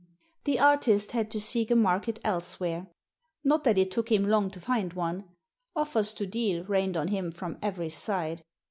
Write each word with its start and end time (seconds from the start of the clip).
The 0.45 0.57
artist 0.59 1.11
had 1.11 1.29
to 1.29 1.39
seek 1.39 1.69
a 1.69 1.75
market 1.75 2.17
elsewhere. 2.23 2.87
Not 3.43 3.63
that 3.65 3.77
it 3.77 3.91
took 3.91 4.11
him 4.11 4.27
long 4.27 4.49
to 4.49 4.59
find 4.59 4.93
one— 4.93 5.25
offers 5.75 6.15
to 6.15 6.25
deal 6.25 6.63
rained 6.63 6.97
on 6.97 7.09
him 7.09 7.31
from 7.31 7.59
every 7.61 7.89
side. 7.91 8.43